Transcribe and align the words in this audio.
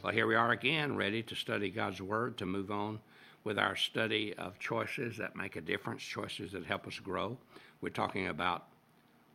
Well, 0.00 0.12
here 0.12 0.28
we 0.28 0.36
are 0.36 0.52
again, 0.52 0.94
ready 0.94 1.24
to 1.24 1.34
study 1.34 1.70
God's 1.70 2.00
Word, 2.00 2.38
to 2.38 2.46
move 2.46 2.70
on 2.70 3.00
with 3.42 3.58
our 3.58 3.74
study 3.74 4.32
of 4.38 4.56
choices 4.60 5.16
that 5.16 5.34
make 5.34 5.56
a 5.56 5.60
difference, 5.60 6.02
choices 6.02 6.52
that 6.52 6.64
help 6.64 6.86
us 6.86 7.00
grow. 7.00 7.36
We're 7.80 7.88
talking 7.88 8.28
about 8.28 8.66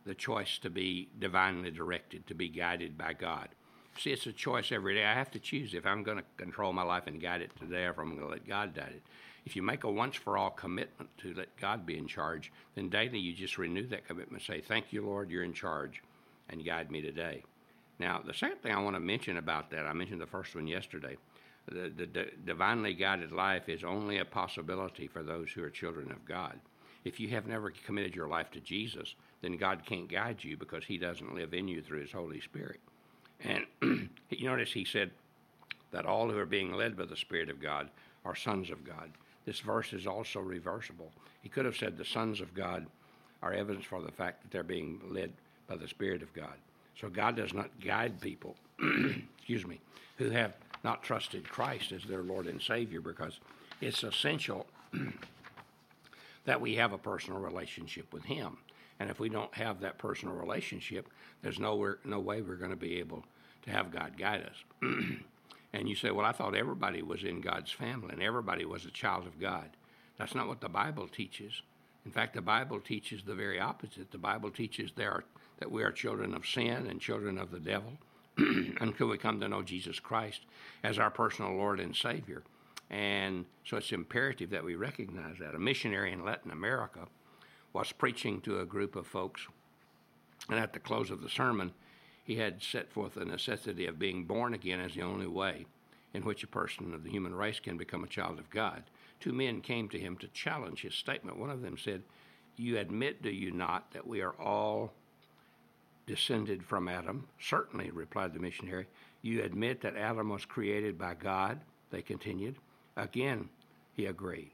the 0.06 0.14
choice 0.14 0.56
to 0.60 0.70
be 0.70 1.10
divinely 1.18 1.70
directed, 1.70 2.26
to 2.28 2.34
be 2.34 2.48
guided 2.48 2.96
by 2.96 3.12
God. 3.12 3.50
See, 3.98 4.10
it's 4.10 4.24
a 4.24 4.32
choice 4.32 4.72
every 4.72 4.94
day. 4.94 5.04
I 5.04 5.12
have 5.12 5.30
to 5.32 5.38
choose 5.38 5.74
if 5.74 5.84
I'm 5.84 6.02
going 6.02 6.16
to 6.16 6.24
control 6.38 6.72
my 6.72 6.82
life 6.82 7.06
and 7.08 7.20
guide 7.20 7.42
it 7.42 7.54
today 7.60 7.84
or 7.84 7.90
if 7.90 7.98
I'm 7.98 8.16
going 8.16 8.20
to 8.20 8.28
let 8.28 8.48
God 8.48 8.74
guide 8.74 8.92
it. 8.96 9.02
If 9.44 9.56
you 9.56 9.62
make 9.62 9.84
a 9.84 9.90
once 9.90 10.16
for 10.16 10.38
all 10.38 10.48
commitment 10.48 11.10
to 11.18 11.34
let 11.34 11.54
God 11.60 11.84
be 11.84 11.98
in 11.98 12.06
charge, 12.06 12.50
then 12.74 12.88
daily 12.88 13.18
you 13.18 13.34
just 13.34 13.58
renew 13.58 13.86
that 13.88 14.06
commitment. 14.06 14.42
Say, 14.42 14.62
Thank 14.62 14.94
you, 14.94 15.04
Lord, 15.04 15.30
you're 15.30 15.44
in 15.44 15.52
charge, 15.52 16.02
and 16.48 16.64
guide 16.64 16.90
me 16.90 17.02
today. 17.02 17.42
Now, 17.98 18.20
the 18.24 18.34
second 18.34 18.60
thing 18.60 18.72
I 18.72 18.82
want 18.82 18.96
to 18.96 19.00
mention 19.00 19.36
about 19.36 19.70
that, 19.70 19.86
I 19.86 19.92
mentioned 19.92 20.20
the 20.20 20.26
first 20.26 20.54
one 20.54 20.66
yesterday. 20.66 21.16
The, 21.66 21.92
the, 21.96 22.06
the 22.06 22.26
divinely 22.44 22.92
guided 22.92 23.32
life 23.32 23.68
is 23.68 23.84
only 23.84 24.18
a 24.18 24.24
possibility 24.24 25.06
for 25.06 25.22
those 25.22 25.50
who 25.50 25.62
are 25.62 25.70
children 25.70 26.10
of 26.10 26.24
God. 26.24 26.58
If 27.04 27.20
you 27.20 27.28
have 27.28 27.46
never 27.46 27.70
committed 27.70 28.14
your 28.14 28.28
life 28.28 28.50
to 28.52 28.60
Jesus, 28.60 29.14
then 29.42 29.56
God 29.56 29.82
can't 29.86 30.08
guide 30.08 30.42
you 30.42 30.56
because 30.56 30.84
He 30.84 30.98
doesn't 30.98 31.34
live 31.34 31.54
in 31.54 31.68
you 31.68 31.82
through 31.82 32.00
His 32.00 32.12
Holy 32.12 32.40
Spirit. 32.40 32.80
And 33.42 33.64
you 34.30 34.48
notice 34.48 34.72
He 34.72 34.84
said 34.84 35.10
that 35.92 36.06
all 36.06 36.28
who 36.30 36.38
are 36.38 36.46
being 36.46 36.72
led 36.72 36.96
by 36.96 37.04
the 37.04 37.16
Spirit 37.16 37.50
of 37.50 37.60
God 37.60 37.88
are 38.24 38.34
sons 38.34 38.70
of 38.70 38.84
God. 38.84 39.10
This 39.44 39.60
verse 39.60 39.92
is 39.92 40.06
also 40.06 40.40
reversible. 40.40 41.12
He 41.42 41.48
could 41.48 41.66
have 41.66 41.76
said 41.76 41.96
the 41.96 42.04
sons 42.04 42.40
of 42.40 42.54
God 42.54 42.86
are 43.42 43.52
evidence 43.52 43.84
for 43.84 44.00
the 44.00 44.10
fact 44.10 44.42
that 44.42 44.50
they're 44.50 44.62
being 44.62 45.00
led 45.08 45.32
by 45.68 45.76
the 45.76 45.88
Spirit 45.88 46.22
of 46.22 46.32
God. 46.32 46.54
So 47.00 47.08
God 47.08 47.36
does 47.36 47.52
not 47.52 47.70
guide 47.84 48.20
people, 48.20 48.56
excuse 49.38 49.66
me, 49.66 49.80
who 50.16 50.30
have 50.30 50.56
not 50.82 51.02
trusted 51.02 51.48
Christ 51.48 51.92
as 51.92 52.04
their 52.04 52.22
Lord 52.22 52.46
and 52.46 52.60
Savior 52.60 53.00
because 53.00 53.40
it's 53.80 54.02
essential 54.02 54.66
that 56.44 56.60
we 56.60 56.74
have 56.76 56.92
a 56.92 56.98
personal 56.98 57.40
relationship 57.40 58.12
with 58.12 58.24
Him. 58.24 58.58
And 59.00 59.10
if 59.10 59.18
we 59.18 59.28
don't 59.28 59.52
have 59.54 59.80
that 59.80 59.98
personal 59.98 60.34
relationship, 60.34 61.08
there's 61.42 61.58
no, 61.58 61.94
no 62.04 62.20
way 62.20 62.42
we're 62.42 62.54
going 62.54 62.70
to 62.70 62.76
be 62.76 62.98
able 62.98 63.24
to 63.62 63.70
have 63.70 63.90
God 63.90 64.16
guide 64.16 64.42
us. 64.42 64.64
and 65.72 65.88
you 65.88 65.96
say, 65.96 66.10
well, 66.10 66.26
I 66.26 66.32
thought 66.32 66.54
everybody 66.54 67.02
was 67.02 67.24
in 67.24 67.40
God's 67.40 67.72
family 67.72 68.10
and 68.12 68.22
everybody 68.22 68.64
was 68.64 68.84
a 68.84 68.90
child 68.90 69.26
of 69.26 69.40
God. 69.40 69.70
That's 70.18 70.34
not 70.34 70.46
what 70.46 70.60
the 70.60 70.68
Bible 70.68 71.08
teaches. 71.08 71.62
In 72.06 72.12
fact, 72.12 72.34
the 72.34 72.42
Bible 72.42 72.80
teaches 72.80 73.22
the 73.22 73.34
very 73.34 73.58
opposite. 73.58 74.12
The 74.12 74.18
Bible 74.18 74.50
teaches 74.50 74.92
there 74.94 75.10
are, 75.10 75.24
that 75.58 75.70
we 75.70 75.82
are 75.82 75.92
children 75.92 76.34
of 76.34 76.46
sin 76.46 76.86
and 76.86 77.00
children 77.00 77.38
of 77.38 77.50
the 77.50 77.60
devil 77.60 77.92
until 78.36 79.08
we 79.08 79.18
come 79.18 79.40
to 79.40 79.48
know 79.48 79.62
Jesus 79.62 80.00
Christ 80.00 80.40
as 80.82 80.98
our 80.98 81.10
personal 81.10 81.54
Lord 81.54 81.80
and 81.80 81.94
Savior. 81.94 82.42
And 82.90 83.46
so 83.64 83.76
it's 83.76 83.92
imperative 83.92 84.50
that 84.50 84.64
we 84.64 84.74
recognize 84.74 85.38
that. 85.40 85.54
A 85.54 85.58
missionary 85.58 86.12
in 86.12 86.24
Latin 86.24 86.50
America 86.50 87.06
was 87.72 87.92
preaching 87.92 88.40
to 88.42 88.60
a 88.60 88.66
group 88.66 88.94
of 88.94 89.06
folks, 89.06 89.46
and 90.48 90.58
at 90.58 90.72
the 90.72 90.78
close 90.78 91.10
of 91.10 91.22
the 91.22 91.28
sermon, 91.28 91.72
he 92.24 92.36
had 92.36 92.62
set 92.62 92.92
forth 92.92 93.14
the 93.14 93.24
necessity 93.24 93.86
of 93.86 93.98
being 93.98 94.24
born 94.24 94.54
again 94.54 94.80
as 94.80 94.94
the 94.94 95.02
only 95.02 95.26
way 95.26 95.66
in 96.12 96.22
which 96.22 96.44
a 96.44 96.48
person 96.48 96.94
of 96.94 97.02
the 97.02 97.10
human 97.10 97.34
race 97.34 97.58
can 97.58 97.76
become 97.76 98.04
a 98.04 98.08
child 98.08 98.38
of 98.38 98.50
God 98.50 98.84
two 99.24 99.32
men 99.32 99.62
came 99.62 99.88
to 99.88 99.98
him 99.98 100.18
to 100.18 100.28
challenge 100.28 100.82
his 100.82 100.94
statement. 100.94 101.38
One 101.38 101.48
of 101.48 101.62
them 101.62 101.78
said, 101.78 102.02
You 102.56 102.78
admit, 102.78 103.22
do 103.22 103.30
you 103.30 103.50
not, 103.50 103.90
that 103.92 104.06
we 104.06 104.20
are 104.20 104.34
all 104.38 104.92
descended 106.06 106.64
from 106.64 106.88
Adam? 106.88 107.26
Certainly, 107.40 107.90
replied 107.90 108.34
the 108.34 108.40
missionary. 108.40 108.86
You 109.22 109.42
admit 109.42 109.80
that 109.82 109.96
Adam 109.96 110.28
was 110.28 110.44
created 110.44 110.98
by 110.98 111.14
God? 111.14 111.60
They 111.90 112.02
continued. 112.02 112.56
Again, 112.96 113.48
he 113.94 114.06
agreed. 114.06 114.50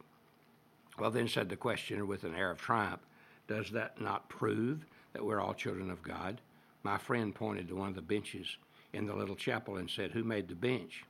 Well, 0.99 1.10
then 1.10 1.28
said 1.28 1.49
the 1.49 1.56
questioner 1.56 2.05
with 2.05 2.25
an 2.25 2.34
air 2.34 2.50
of 2.50 2.60
triumph, 2.60 3.00
Does 3.49 3.71
that 3.71 4.00
not 4.00 4.28
prove 4.28 4.84
that 5.12 5.25
we're 5.25 5.41
all 5.41 5.55
children 5.55 5.91
of 5.91 6.03
God? 6.03 6.41
My 6.83 6.99
friend 6.99 7.34
pointed 7.34 7.69
to 7.69 7.77
one 7.77 7.89
of 7.89 7.94
the 7.94 8.03
benches 8.03 8.56
in 8.93 9.06
the 9.06 9.15
little 9.15 9.37
chapel 9.37 9.77
and 9.77 9.91
said, 9.91 10.12
Who 10.12 10.25
made 10.25 10.49
the 10.49 10.55
bench? 10.55 11.05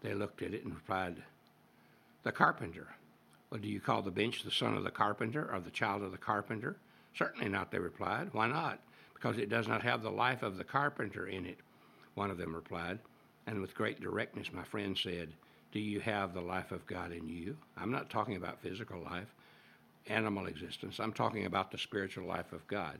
They 0.00 0.14
looked 0.14 0.42
at 0.42 0.54
it 0.54 0.64
and 0.64 0.74
replied, 0.74 1.22
The 2.22 2.32
carpenter. 2.32 2.88
Well, 3.50 3.60
do 3.60 3.68
you 3.68 3.80
call 3.80 4.02
the 4.02 4.10
bench 4.10 4.44
the 4.44 4.50
son 4.50 4.76
of 4.76 4.84
the 4.84 4.90
carpenter 4.90 5.50
or 5.52 5.60
the 5.60 5.70
child 5.70 6.02
of 6.02 6.12
the 6.12 6.18
carpenter? 6.18 6.76
Certainly 7.16 7.48
not, 7.48 7.70
they 7.70 7.78
replied. 7.78 8.28
Why 8.32 8.46
not? 8.46 8.80
Because 9.20 9.36
it 9.36 9.50
does 9.50 9.68
not 9.68 9.82
have 9.82 10.02
the 10.02 10.10
life 10.10 10.42
of 10.42 10.56
the 10.56 10.64
carpenter 10.64 11.26
in 11.26 11.44
it, 11.44 11.58
one 12.14 12.30
of 12.30 12.38
them 12.38 12.54
replied. 12.54 12.98
And 13.46 13.60
with 13.60 13.74
great 13.74 14.00
directness, 14.00 14.52
my 14.52 14.64
friend 14.64 14.96
said, 14.96 15.28
Do 15.72 15.80
you 15.80 16.00
have 16.00 16.32
the 16.32 16.40
life 16.40 16.72
of 16.72 16.86
God 16.86 17.12
in 17.12 17.28
you? 17.28 17.56
I'm 17.76 17.92
not 17.92 18.08
talking 18.08 18.36
about 18.36 18.62
physical 18.62 19.02
life, 19.02 19.28
animal 20.06 20.46
existence. 20.46 20.98
I'm 20.98 21.12
talking 21.12 21.44
about 21.44 21.70
the 21.70 21.78
spiritual 21.78 22.26
life 22.26 22.52
of 22.52 22.66
God. 22.66 22.98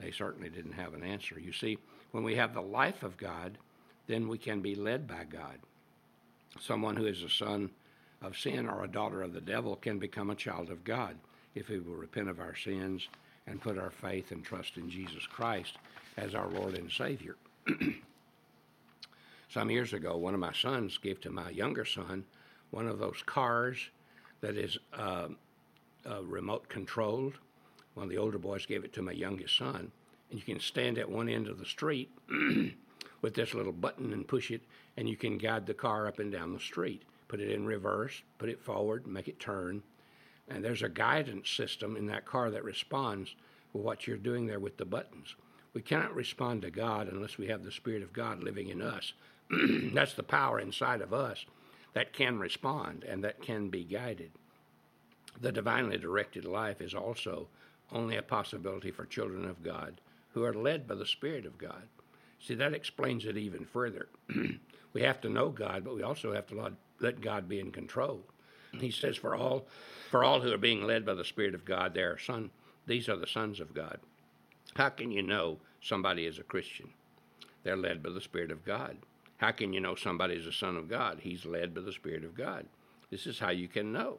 They 0.00 0.10
certainly 0.10 0.48
didn't 0.48 0.72
have 0.72 0.94
an 0.94 1.02
answer. 1.02 1.38
You 1.38 1.52
see, 1.52 1.76
when 2.12 2.24
we 2.24 2.34
have 2.36 2.54
the 2.54 2.62
life 2.62 3.02
of 3.02 3.16
God, 3.18 3.58
then 4.06 4.28
we 4.28 4.38
can 4.38 4.60
be 4.60 4.74
led 4.74 5.06
by 5.06 5.24
God. 5.24 5.58
Someone 6.60 6.96
who 6.96 7.06
is 7.06 7.22
a 7.22 7.28
son 7.28 7.70
of 8.22 8.38
sin 8.38 8.68
or 8.68 8.84
a 8.84 8.88
daughter 8.88 9.22
of 9.22 9.34
the 9.34 9.40
devil 9.40 9.76
can 9.76 9.98
become 9.98 10.30
a 10.30 10.34
child 10.34 10.70
of 10.70 10.84
God 10.84 11.16
if 11.54 11.68
we 11.68 11.78
will 11.78 11.94
repent 11.94 12.28
of 12.28 12.40
our 12.40 12.56
sins 12.56 13.08
and 13.46 13.60
put 13.60 13.78
our 13.78 13.90
faith 13.90 14.30
and 14.30 14.44
trust 14.44 14.76
in 14.76 14.88
Jesus 14.88 15.26
Christ 15.26 15.76
as 16.16 16.34
our 16.34 16.48
Lord 16.48 16.76
and 16.76 16.90
Savior. 16.90 17.36
Some 19.48 19.70
years 19.70 19.92
ago, 19.92 20.16
one 20.16 20.34
of 20.34 20.40
my 20.40 20.52
sons 20.52 20.98
gave 20.98 21.20
to 21.22 21.30
my 21.30 21.50
younger 21.50 21.84
son 21.84 22.24
one 22.70 22.88
of 22.88 22.98
those 22.98 23.22
cars 23.26 23.90
that 24.40 24.56
is 24.56 24.78
uh, 24.96 25.28
uh, 26.08 26.22
remote 26.22 26.68
controlled. 26.68 27.34
One 27.94 28.04
of 28.04 28.10
the 28.10 28.18
older 28.18 28.38
boys 28.38 28.64
gave 28.64 28.84
it 28.84 28.94
to 28.94 29.02
my 29.02 29.12
youngest 29.12 29.56
son, 29.56 29.92
and 30.30 30.38
you 30.38 30.44
can 30.44 30.60
stand 30.60 30.98
at 30.98 31.10
one 31.10 31.28
end 31.28 31.48
of 31.48 31.58
the 31.58 31.66
street 31.66 32.10
with 33.20 33.34
this 33.34 33.52
little 33.52 33.72
button 33.72 34.12
and 34.12 34.26
push 34.26 34.50
it, 34.50 34.62
and 34.96 35.08
you 35.08 35.16
can 35.16 35.36
guide 35.36 35.66
the 35.66 35.74
car 35.74 36.06
up 36.06 36.18
and 36.18 36.32
down 36.32 36.54
the 36.54 36.60
street 36.60 37.02
put 37.32 37.40
it 37.40 37.50
in 37.50 37.64
reverse, 37.64 38.22
put 38.36 38.50
it 38.50 38.60
forward, 38.60 39.06
make 39.06 39.26
it 39.26 39.40
turn. 39.40 39.82
And 40.48 40.64
there's 40.64 40.82
a 40.82 40.88
guidance 40.88 41.48
system 41.48 41.96
in 41.96 42.06
that 42.06 42.26
car 42.26 42.50
that 42.50 42.64
responds 42.64 43.34
with 43.72 43.84
what 43.84 44.06
you're 44.06 44.16
doing 44.16 44.46
there 44.46 44.60
with 44.60 44.76
the 44.76 44.84
buttons. 44.84 45.34
We 45.74 45.80
cannot 45.80 46.14
respond 46.14 46.62
to 46.62 46.70
God 46.70 47.08
unless 47.08 47.38
we 47.38 47.46
have 47.46 47.64
the 47.64 47.72
Spirit 47.72 48.02
of 48.02 48.12
God 48.12 48.42
living 48.42 48.68
in 48.68 48.82
us. 48.82 49.14
That's 49.94 50.14
the 50.14 50.22
power 50.22 50.60
inside 50.60 51.00
of 51.00 51.14
us 51.14 51.46
that 51.94 52.12
can 52.12 52.38
respond 52.38 53.04
and 53.04 53.24
that 53.24 53.42
can 53.42 53.68
be 53.68 53.84
guided. 53.84 54.32
The 55.40 55.52
divinely 55.52 55.96
directed 55.96 56.44
life 56.44 56.80
is 56.80 56.94
also 56.94 57.48
only 57.90 58.16
a 58.16 58.22
possibility 58.22 58.90
for 58.90 59.06
children 59.06 59.44
of 59.44 59.62
God 59.62 60.00
who 60.34 60.44
are 60.44 60.54
led 60.54 60.86
by 60.86 60.94
the 60.94 61.06
Spirit 61.06 61.46
of 61.46 61.58
God. 61.58 61.88
See, 62.40 62.54
that 62.54 62.74
explains 62.74 63.24
it 63.24 63.36
even 63.36 63.64
further. 63.64 64.08
we 64.92 65.02
have 65.02 65.20
to 65.22 65.28
know 65.28 65.48
God, 65.48 65.84
but 65.84 65.94
we 65.94 66.02
also 66.02 66.34
have 66.34 66.46
to 66.48 66.72
let 67.00 67.20
God 67.20 67.48
be 67.48 67.60
in 67.60 67.70
control. 67.70 68.20
He 68.80 68.90
says, 68.90 69.16
"For 69.16 69.34
all, 69.34 69.66
for 70.10 70.24
all 70.24 70.40
who 70.40 70.52
are 70.52 70.58
being 70.58 70.84
led 70.84 71.04
by 71.04 71.14
the 71.14 71.24
Spirit 71.24 71.54
of 71.54 71.64
God, 71.64 71.94
they 71.94 72.02
are 72.02 72.18
son. 72.18 72.50
These 72.86 73.08
are 73.08 73.16
the 73.16 73.26
sons 73.26 73.60
of 73.60 73.74
God." 73.74 74.00
How 74.74 74.88
can 74.88 75.10
you 75.10 75.22
know 75.22 75.60
somebody 75.80 76.24
is 76.26 76.38
a 76.38 76.44
Christian? 76.44 76.92
They're 77.62 77.76
led 77.76 78.02
by 78.02 78.10
the 78.10 78.20
Spirit 78.20 78.50
of 78.50 78.64
God. 78.64 78.96
How 79.36 79.50
can 79.50 79.72
you 79.72 79.80
know 79.80 79.94
somebody 79.94 80.34
is 80.34 80.46
a 80.46 80.52
son 80.52 80.76
of 80.76 80.88
God? 80.88 81.20
He's 81.20 81.44
led 81.44 81.74
by 81.74 81.80
the 81.82 81.92
Spirit 81.92 82.24
of 82.24 82.34
God. 82.34 82.66
This 83.10 83.26
is 83.26 83.38
how 83.38 83.50
you 83.50 83.68
can 83.68 83.92
know, 83.92 84.18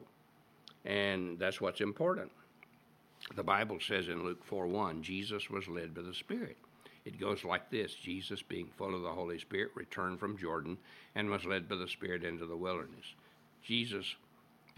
and 0.84 1.38
that's 1.38 1.60
what's 1.60 1.80
important. 1.80 2.30
The 3.34 3.42
Bible 3.42 3.80
says 3.80 4.08
in 4.08 4.22
Luke 4.22 4.44
4 4.44 4.66
1, 4.66 5.02
Jesus 5.02 5.48
was 5.48 5.66
led 5.66 5.94
by 5.94 6.02
the 6.02 6.14
Spirit. 6.14 6.58
It 7.04 7.18
goes 7.18 7.44
like 7.44 7.70
this 7.70 7.94
Jesus, 7.94 8.42
being 8.42 8.70
full 8.76 8.94
of 8.94 9.02
the 9.02 9.12
Holy 9.12 9.38
Spirit, 9.38 9.72
returned 9.74 10.20
from 10.20 10.38
Jordan 10.38 10.78
and 11.14 11.30
was 11.30 11.44
led 11.44 11.68
by 11.68 11.76
the 11.76 11.88
Spirit 11.88 12.22
into 12.22 12.46
the 12.46 12.56
wilderness. 12.56 13.14
Jesus, 13.62 14.14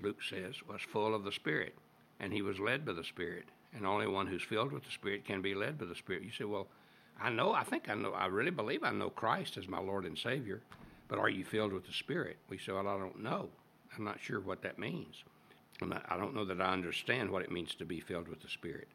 Luke 0.01 0.23
says, 0.23 0.57
was 0.69 0.81
full 0.83 1.15
of 1.15 1.25
the 1.25 1.33
Spirit, 1.33 1.75
and 2.21 2.33
he 2.33 2.43
was 2.43 2.59
led 2.59 2.85
by 2.85 2.93
the 2.93 3.05
Spirit. 3.05 3.45
And 3.75 3.87
only 3.87 4.07
one 4.07 4.27
who's 4.27 4.43
filled 4.43 4.73
with 4.73 4.85
the 4.85 4.91
Spirit 4.91 5.25
can 5.25 5.43
be 5.43 5.55
led 5.55 5.79
by 5.79 5.87
the 5.87 5.95
Spirit. 5.95 6.23
You 6.23 6.31
say, 6.31 6.45
well, 6.45 6.69
I 7.21 7.31
know, 7.31 7.53
I 7.53 7.65
think 7.65 7.89
I 7.89 7.95
know, 7.95 8.13
I 8.13 8.27
really 8.27 8.51
believe 8.51 8.85
I 8.85 8.91
know 8.91 9.11
Christ 9.11 9.57
as 9.57 9.69
my 9.69 9.81
Lord 9.81 10.05
and 10.05 10.19
Savior, 10.19 10.63
but 11.09 11.19
are 11.19 11.29
you 11.29 11.45
filled 11.45 11.73
with 11.73 11.87
the 11.87 11.93
Spirit? 11.93 12.37
We 12.49 12.59
say, 12.59 12.73
well, 12.73 12.89
I 12.89 12.99
don't 12.99 13.23
know. 13.23 13.49
I'm 13.97 14.05
not 14.05 14.21
sure 14.21 14.41
what 14.41 14.63
that 14.63 14.79
means. 14.79 15.25
Not, 15.83 16.05
I 16.09 16.17
don't 16.17 16.35
know 16.35 16.45
that 16.45 16.61
I 16.61 16.73
understand 16.73 17.31
what 17.31 17.43
it 17.43 17.51
means 17.51 17.75
to 17.75 17.85
be 17.85 18.01
filled 18.01 18.29
with 18.29 18.41
the 18.41 18.49
Spirit. 18.49 18.89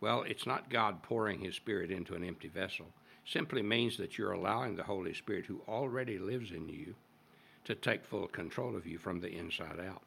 Well, 0.00 0.22
it's 0.22 0.46
not 0.46 0.70
God 0.70 1.02
pouring 1.02 1.40
His 1.40 1.54
Spirit 1.54 1.90
into 1.90 2.14
an 2.14 2.24
empty 2.24 2.48
vessel. 2.48 2.86
It 3.24 3.30
simply 3.30 3.62
means 3.62 3.96
that 3.98 4.18
you're 4.18 4.32
allowing 4.32 4.74
the 4.74 4.82
Holy 4.82 5.14
Spirit, 5.14 5.46
who 5.46 5.60
already 5.68 6.18
lives 6.18 6.50
in 6.50 6.68
you, 6.68 6.94
to 7.64 7.74
take 7.74 8.04
full 8.04 8.26
control 8.26 8.76
of 8.76 8.86
you 8.86 8.98
from 8.98 9.20
the 9.20 9.30
inside 9.30 9.78
out. 9.78 10.02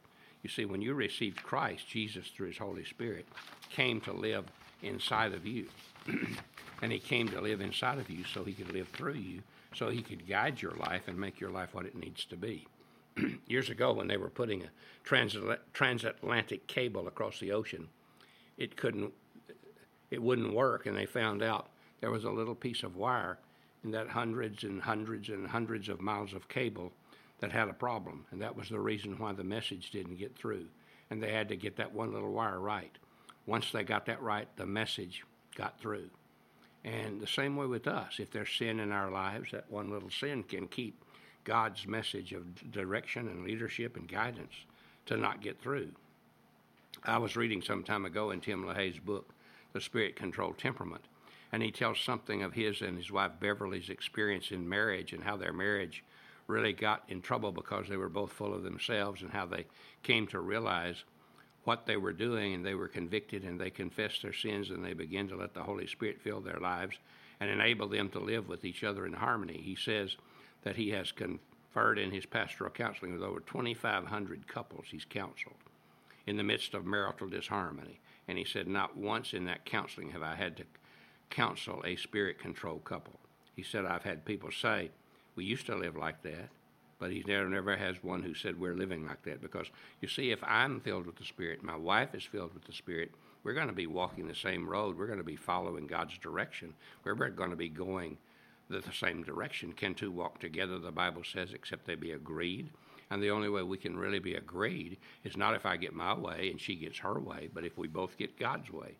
You 0.46 0.50
see, 0.50 0.66
when 0.66 0.84
you 0.84 0.94
received 0.94 1.42
Christ, 1.42 1.88
Jesus, 1.88 2.28
through 2.28 2.50
His 2.50 2.60
Holy 2.60 2.86
Spirit, 2.86 3.26
came 3.72 4.00
to 4.02 4.14
live 4.14 4.46
inside 4.84 5.34
of 5.34 5.44
you. 5.44 5.66
and 6.84 6.92
He 6.92 7.00
came 7.00 7.28
to 7.30 7.42
live 7.42 7.62
inside 7.62 7.98
of 7.98 8.12
you 8.12 8.24
so 8.32 8.44
He 8.44 8.54
could 8.54 8.72
live 8.72 8.88
through 8.90 9.16
you, 9.16 9.42
so 9.74 9.90
he 9.90 10.04
could 10.04 10.28
guide 10.28 10.62
your 10.62 10.74
life 10.74 11.08
and 11.08 11.18
make 11.18 11.40
your 11.40 11.50
life 11.50 11.74
what 11.74 11.88
it 11.88 11.96
needs 11.96 12.26
to 12.26 12.38
be. 12.38 12.68
Years 13.48 13.72
ago, 13.72 13.92
when 13.92 14.08
they 14.08 14.18
were 14.18 14.30
putting 14.30 14.62
a 14.62 15.58
transatlantic 15.74 16.68
cable 16.68 17.08
across 17.08 17.40
the 17.40 17.52
ocean, 17.52 17.88
it 18.60 18.78
couldn't, 18.78 19.14
it 20.12 20.22
wouldn't 20.22 20.54
work, 20.54 20.86
and 20.86 20.96
they 20.96 21.08
found 21.08 21.42
out 21.42 21.70
there 22.02 22.12
was 22.12 22.24
a 22.24 22.30
little 22.30 22.54
piece 22.54 22.84
of 22.84 22.96
wire 22.96 23.40
in 23.84 23.90
that 23.90 24.10
hundreds 24.10 24.64
and 24.64 24.84
hundreds 24.84 25.30
and 25.30 25.48
hundreds 25.48 25.90
of 25.90 26.02
miles 26.02 26.34
of 26.34 26.48
cable 26.48 26.94
that 27.40 27.52
had 27.52 27.68
a 27.68 27.74
problem, 27.74 28.26
and 28.32 28.42
that 28.42 28.56
was 28.56 28.70
the 28.70 28.80
reason 28.80 29.18
why 29.18 29.34
the 29.34 29.44
message 29.44 29.92
didn't 29.92 30.18
get 30.18 30.36
through. 30.36 30.66
And 31.10 31.22
they 31.22 31.32
had 31.32 31.50
to 31.50 31.56
get 31.56 31.76
that 31.78 31.94
one 31.94 32.14
little 32.14 32.32
wire 32.32 32.60
right. 32.60 32.98
Once 33.46 33.72
they 33.72 33.84
got 33.84 34.06
that 34.08 34.22
right, 34.22 34.48
the 34.56 34.66
message 34.66 35.24
got 35.56 35.80
through. 35.80 36.10
And 36.84 37.20
the 37.20 37.28
same 37.28 37.56
way 37.56 37.66
with 37.66 37.88
us. 37.88 38.20
If 38.20 38.32
there's 38.32 38.52
sin 38.52 38.80
in 38.80 38.92
our 38.92 39.12
lives, 39.12 39.52
that 39.52 39.70
one 39.70 39.90
little 39.90 40.10
sin 40.10 40.44
can 40.44 40.68
keep 40.68 41.04
God's 41.44 41.88
message 41.88 42.34
of 42.34 42.72
direction 42.72 43.28
and 43.28 43.44
leadership 43.44 43.96
and 43.98 44.08
guidance 44.08 44.54
to 45.06 45.18
not 45.18 45.42
get 45.42 45.62
through. 45.62 45.92
I 47.04 47.18
was 47.20 47.36
reading 47.36 47.62
some 47.62 47.84
time 47.84 48.06
ago 48.06 48.32
in 48.32 48.42
Tim 48.42 48.66
LaHaye's 48.66 49.00
book, 49.00 49.30
The 49.74 49.82
Spirit 49.82 50.16
Controlled 50.16 50.58
Temperament, 50.58 51.06
and 51.52 51.62
he 51.62 51.72
tells 51.72 52.00
something 52.00 52.42
of 52.42 52.54
his 52.54 52.82
and 52.82 52.98
his 52.98 53.12
wife 53.12 53.34
Beverly's 53.40 53.90
experience 53.90 54.52
in 54.52 54.68
marriage 54.68 55.14
and 55.14 55.24
how 55.24 55.38
their 55.38 55.54
marriage 55.54 56.04
really 56.48 56.74
got 56.74 57.04
in 57.08 57.22
trouble 57.22 57.52
because 57.52 57.88
they 57.88 57.98
were 57.98 58.10
both 58.10 58.32
full 58.32 58.54
of 58.54 58.64
themselves 58.64 59.22
and 59.22 59.32
how 59.32 59.46
they 59.46 59.66
came 60.04 60.28
to 60.28 60.40
realize 60.40 61.04
what 61.64 61.86
they 61.86 61.98
were 61.98 62.14
doing 62.14 62.54
and 62.54 62.66
they 62.66 62.76
were 62.76 62.88
convicted 62.88 63.44
and 63.44 63.60
they 63.60 63.72
confessed 63.72 64.22
their 64.22 64.34
sins 64.34 64.70
and 64.70 64.86
they 64.86 64.94
began 64.94 65.28
to 65.28 65.36
let 65.36 65.54
the 65.54 65.64
Holy 65.64 65.88
Spirit 65.88 66.22
fill 66.22 66.42
their 66.42 66.60
lives 66.60 66.98
and 67.40 67.50
enable 67.50 67.88
them 67.88 68.10
to 68.10 68.20
live 68.20 68.48
with 68.48 68.64
each 68.64 68.84
other 68.84 69.06
in 69.06 69.14
harmony. 69.14 69.60
He 69.64 69.76
says 69.76 70.16
that 70.64 70.76
he 70.76 70.92
has 70.92 71.12
conferred 71.12 71.98
in 71.98 72.12
his 72.12 72.26
pastoral 72.26 72.70
counseling 72.70 73.14
with 73.14 73.24
over 73.24 73.40
2,500 73.40 74.48
couples 74.48 74.86
he's 74.92 75.06
counseled 75.06 75.56
in 76.28 76.38
the 76.38 76.44
midst 76.44 76.74
of 76.74 76.86
marital 76.86 77.28
disharmony. 77.28 78.00
And 78.28 78.38
he 78.38 78.46
said, 78.46 78.68
Not 78.68 78.96
once 78.96 79.34
in 79.34 79.46
that 79.46 79.66
counseling 79.66 80.12
have 80.12 80.24
I 80.24 80.36
had 80.36 80.58
to 80.58 80.64
counsel 81.30 81.84
a 81.86 81.96
spirit 81.96 82.40
controlled 82.40 82.84
couple. 82.84 83.20
He 83.56 83.64
said, 83.64 83.86
I've 83.86 84.04
had 84.04 84.26
people 84.26 84.52
say, 84.52 84.92
We 85.36 85.46
used 85.46 85.66
to 85.68 85.76
live 85.76 85.96
like 85.96 86.22
that 86.24 86.50
but 87.00 87.12
he 87.12 87.24
never, 87.28 87.48
never 87.50 87.76
has 87.76 88.02
one 88.04 88.24
who 88.24 88.34
said 88.34 88.60
we're 88.60 88.76
living 88.76 89.06
like 89.06 89.22
that. 89.24 89.42
Because 89.42 89.68
you 90.02 90.08
see, 90.08 90.32
if 90.32 90.40
I'm 90.44 90.80
filled 90.80 91.06
with 91.06 91.18
the 91.18 91.26
Spirit, 91.26 91.64
my 91.64 91.76
wife 91.76 92.16
is 92.16 92.24
filled 92.24 92.54
with 92.54 92.66
the 92.66 92.74
Spirit, 92.74 93.12
we're 93.44 93.54
going 93.54 93.68
to 93.68 93.74
be 93.74 93.88
walking 93.88 94.28
the 94.28 94.36
same 94.36 94.68
road. 94.68 94.98
We're 94.98 95.08
going 95.08 95.20
to 95.20 95.24
be 95.24 95.36
following 95.36 95.88
God's 95.88 96.18
direction. 96.18 96.74
We're 97.04 97.16
going 97.30 97.50
to 97.50 97.56
be 97.56 97.70
going 97.70 98.18
the, 98.70 98.80
the 98.80 98.94
same 98.94 99.24
direction. 99.24 99.74
Can 99.74 99.94
two 99.94 100.12
walk 100.12 100.40
together, 100.40 100.80
the 100.80 100.92
Bible 100.92 101.24
says, 101.24 101.54
except 101.54 101.86
they 101.86 101.96
be 101.96 102.14
agreed? 102.14 102.70
And 103.12 103.22
the 103.22 103.30
only 103.30 103.50
way 103.50 103.62
we 103.62 103.78
can 103.78 103.98
really 103.98 104.20
be 104.20 104.34
agreed 104.34 104.98
is 105.24 105.38
not 105.38 105.54
if 105.54 105.66
I 105.66 105.78
get 105.78 105.94
my 105.94 106.16
way 106.16 106.50
and 106.50 106.60
she 106.60 106.76
gets 106.76 106.98
her 107.00 107.20
way, 107.20 107.50
but 107.54 107.66
if 107.66 107.78
we 107.78 107.88
both 107.88 108.18
get 108.18 108.40
God's 108.40 108.72
way. 108.72 108.96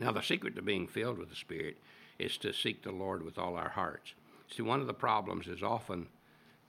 Now, 0.00 0.12
the 0.12 0.22
secret 0.22 0.56
to 0.56 0.62
being 0.62 0.86
filled 0.86 1.18
with 1.18 1.28
the 1.28 1.36
Spirit 1.36 1.76
is 2.18 2.38
to 2.38 2.52
seek 2.52 2.82
the 2.82 2.92
Lord 2.92 3.22
with 3.22 3.38
all 3.38 3.56
our 3.56 3.68
hearts. 3.68 4.14
See, 4.50 4.62
one 4.62 4.80
of 4.80 4.86
the 4.86 4.94
problems 4.94 5.46
is 5.48 5.62
often 5.62 6.06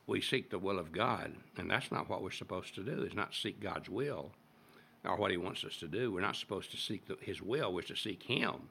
we 0.08 0.22
seek 0.22 0.50
the 0.50 0.60
will 0.60 0.80
of 0.80 0.92
God, 0.92 1.34
and 1.58 1.70
that's 1.70 1.92
not 1.92 2.10
what 2.10 2.24
we're 2.24 2.32
supposed 2.32 2.76
to 2.76 2.84
do. 2.84 3.04
Is 3.04 3.14
not 3.14 3.36
seek 3.36 3.60
God's 3.60 3.90
will 3.90 4.32
or 5.04 5.18
what 5.18 5.32
He 5.32 5.38
wants 5.38 5.64
us 5.64 5.78
to 5.78 5.88
do. 5.88 6.12
We're 6.12 6.22
not 6.22 6.36
supposed 6.36 6.72
to 6.72 6.78
seek 6.78 7.06
the, 7.08 7.18
His 7.22 7.42
will. 7.42 7.74
We're 7.74 7.82
to 7.84 7.96
seek 7.96 8.24
Him. 8.24 8.70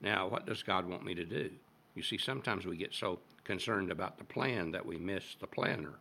Now, 0.00 0.28
what 0.28 0.46
does 0.46 0.62
God 0.62 0.86
want 0.86 1.04
me 1.04 1.14
to 1.14 1.24
do? 1.24 1.50
You 1.94 2.02
see, 2.02 2.18
sometimes 2.18 2.66
we 2.66 2.76
get 2.76 2.94
so 2.94 3.18
concerned 3.44 3.90
about 3.90 4.16
the 4.16 4.24
plan 4.24 4.70
that 4.72 4.86
we 4.86 4.96
miss 4.96 5.36
the 5.40 5.46
planner, 5.46 5.94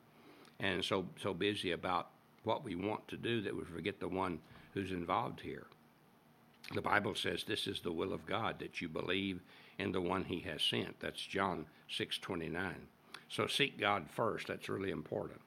and 0.60 0.84
so 0.84 1.06
so 1.22 1.34
busy 1.34 1.72
about 1.72 2.10
what 2.44 2.64
we 2.64 2.76
want 2.76 3.08
to 3.08 3.18
do 3.18 3.42
that 3.42 3.56
we 3.56 3.64
forget 3.66 4.00
the 4.00 4.08
one 4.08 4.40
who's 4.74 4.92
involved 4.92 5.42
here. 5.42 5.66
The 6.74 6.82
Bible 6.82 7.16
says 7.16 7.44
this 7.44 7.66
is 7.68 7.82
the 7.82 7.92
will 7.92 8.14
of 8.14 8.26
God 8.26 8.60
that 8.60 8.80
you 8.80 8.90
believe 8.90 9.42
in 9.80 9.92
the 9.92 10.02
one 10.02 10.24
He 10.24 10.40
has 10.42 10.62
sent. 10.62 11.00
That's 11.00 11.22
John 11.22 11.66
six 11.90 12.18
twenty 12.18 12.48
nine. 12.50 12.88
So 13.28 13.48
seek 13.48 13.80
God 13.80 14.10
first. 14.10 14.48
That's 14.48 14.70
really 14.70 14.92
important. 14.92 15.42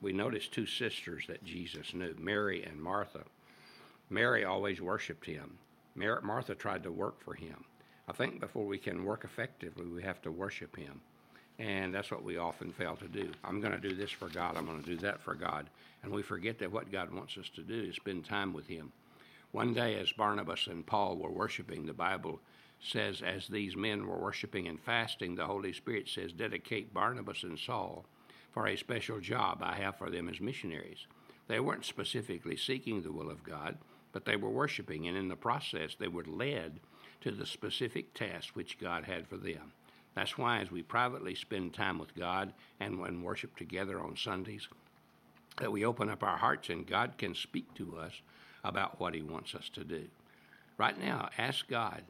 We 0.00 0.12
notice 0.12 0.48
two 0.48 0.66
sisters 0.66 1.24
that 1.28 1.44
Jesus 1.44 1.94
knew, 1.94 2.14
Mary 2.18 2.62
and 2.62 2.80
Martha. 2.80 3.24
Mary 4.10 4.44
always 4.44 4.80
worshiped 4.80 5.26
him. 5.26 5.58
Martha 5.94 6.54
tried 6.54 6.82
to 6.82 6.92
work 6.92 7.22
for 7.24 7.34
him. 7.34 7.64
I 8.06 8.12
think 8.12 8.38
before 8.38 8.66
we 8.66 8.78
can 8.78 9.04
work 9.04 9.24
effectively, 9.24 9.86
we 9.86 10.02
have 10.02 10.20
to 10.22 10.30
worship 10.30 10.76
him. 10.76 11.00
And 11.58 11.94
that's 11.94 12.10
what 12.10 12.22
we 12.22 12.36
often 12.36 12.70
fail 12.70 12.96
to 12.96 13.08
do. 13.08 13.32
I'm 13.42 13.62
going 13.62 13.72
to 13.72 13.88
do 13.88 13.94
this 13.94 14.10
for 14.10 14.28
God. 14.28 14.56
I'm 14.56 14.66
going 14.66 14.82
to 14.82 14.88
do 14.88 14.98
that 14.98 15.22
for 15.22 15.34
God. 15.34 15.70
And 16.02 16.12
we 16.12 16.22
forget 16.22 16.58
that 16.58 16.70
what 16.70 16.92
God 16.92 17.12
wants 17.12 17.38
us 17.38 17.48
to 17.56 17.62
do 17.62 17.88
is 17.88 17.96
spend 17.96 18.26
time 18.26 18.52
with 18.52 18.66
him. 18.66 18.92
One 19.56 19.72
day, 19.72 19.98
as 19.98 20.12
Barnabas 20.12 20.66
and 20.66 20.84
Paul 20.84 21.16
were 21.16 21.30
worshiping, 21.30 21.86
the 21.86 21.94
Bible 21.94 22.40
says, 22.78 23.22
as 23.22 23.48
these 23.48 23.74
men 23.74 24.06
were 24.06 24.18
worshiping 24.18 24.68
and 24.68 24.78
fasting, 24.78 25.34
the 25.34 25.46
Holy 25.46 25.72
Spirit 25.72 26.10
says, 26.10 26.30
dedicate 26.30 26.92
Barnabas 26.92 27.42
and 27.42 27.58
Saul 27.58 28.04
for 28.50 28.66
a 28.66 28.76
special 28.76 29.18
job 29.18 29.62
I 29.62 29.76
have 29.76 29.96
for 29.96 30.10
them 30.10 30.28
as 30.28 30.42
missionaries. 30.42 31.06
They 31.48 31.58
weren't 31.58 31.86
specifically 31.86 32.54
seeking 32.54 33.00
the 33.00 33.12
will 33.12 33.30
of 33.30 33.44
God, 33.44 33.78
but 34.12 34.26
they 34.26 34.36
were 34.36 34.50
worshiping, 34.50 35.08
and 35.08 35.16
in 35.16 35.28
the 35.28 35.36
process, 35.36 35.96
they 35.98 36.08
were 36.08 36.26
led 36.26 36.78
to 37.22 37.30
the 37.30 37.46
specific 37.46 38.12
task 38.12 38.54
which 38.54 38.78
God 38.78 39.04
had 39.04 39.26
for 39.26 39.38
them. 39.38 39.72
That's 40.14 40.36
why, 40.36 40.60
as 40.60 40.70
we 40.70 40.82
privately 40.82 41.34
spend 41.34 41.72
time 41.72 41.98
with 41.98 42.14
God 42.14 42.52
and 42.78 43.00
when 43.00 43.22
worship 43.22 43.56
together 43.56 44.00
on 44.00 44.18
Sundays, 44.18 44.68
that 45.56 45.72
we 45.72 45.86
open 45.86 46.10
up 46.10 46.22
our 46.22 46.36
hearts 46.36 46.68
and 46.68 46.86
God 46.86 47.14
can 47.16 47.34
speak 47.34 47.72
to 47.76 47.96
us 47.96 48.20
about 48.68 49.00
what 49.00 49.14
He 49.14 49.22
wants 49.22 49.54
us 49.54 49.68
to 49.70 49.84
do. 49.84 50.04
Right 50.78 50.98
now, 50.98 51.30
ask 51.38 51.66
God 51.68 52.02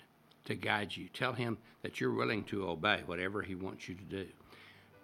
to 0.46 0.54
guide 0.54 0.96
you. 0.96 1.08
Tell 1.08 1.32
him 1.32 1.58
that 1.82 2.00
you're 2.00 2.14
willing 2.14 2.44
to 2.44 2.68
obey 2.68 3.02
whatever 3.06 3.42
he 3.42 3.54
wants 3.54 3.88
you 3.88 3.94
to 3.94 4.02
do. 4.02 4.26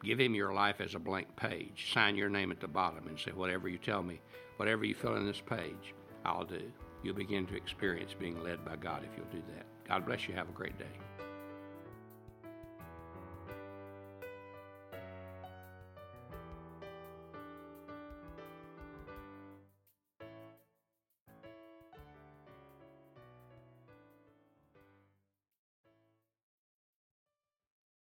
Give 0.03 0.19
him 0.19 0.35
your 0.35 0.53
life 0.53 0.81
as 0.81 0.95
a 0.95 0.99
blank 0.99 1.37
page. 1.37 1.93
Sign 1.93 2.17
your 2.17 2.29
name 2.29 2.51
at 2.51 2.61
the 2.61 2.67
bottom 2.67 3.07
and 3.07 3.19
say, 3.19 3.31
whatever 3.33 3.69
you 3.69 3.79
tell 3.79 4.03
me, 4.03 4.21
whatever 4.57 4.85
you 4.85 4.95
fill 4.95 5.17
in 5.17 5.27
this 5.27 5.41
page, 5.41 5.95
I'll 6.25 6.45
do. 6.45 6.63
You'll 7.05 7.15
begin 7.15 7.47
to 7.47 7.57
experience 7.57 8.15
being 8.19 8.43
led 8.43 8.65
by 8.65 8.77
God 8.77 9.03
if 9.05 9.17
you'll 9.17 9.41
do 9.41 9.47
that. 9.55 9.67
God 9.87 10.07
bless 10.07 10.27
you. 10.27 10.35
Have 10.35 10.49
a 10.49 10.53
great 10.53 10.79
day. 10.79 11.12